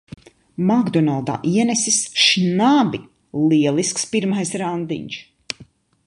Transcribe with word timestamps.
"Makdonaldā" 0.69 1.33
ienesis 1.49 1.99
šnabi! 2.23 3.01
Lielisks 3.51 4.07
pirmais 4.15 4.53
randiņš. 4.63 5.21